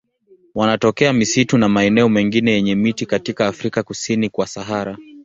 Wanatokea 0.55 1.13
misitu 1.13 1.57
na 1.57 1.69
maeneo 1.69 2.09
mengine 2.09 2.51
yenye 2.51 2.75
miti 2.75 3.05
katika 3.05 3.47
Afrika 3.47 3.83
kusini 3.83 4.29
kwa 4.29 4.47
Sahara. 4.47 4.97